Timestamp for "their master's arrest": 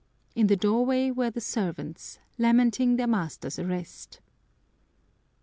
2.95-4.19